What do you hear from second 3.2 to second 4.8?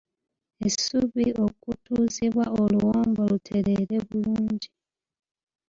lutereere bulungi.